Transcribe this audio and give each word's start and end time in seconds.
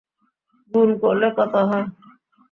গুণ 0.71 0.89
করলে 1.01 1.27
কত 1.37 1.53
হয়? 1.69 1.85